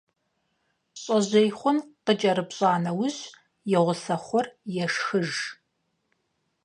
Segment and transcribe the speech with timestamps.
[1.01, 3.21] ЩIэжьей хъун къыкIэрыпщIа нэужь,
[3.73, 4.45] и гъуса хъур
[4.83, 5.31] ешхыж.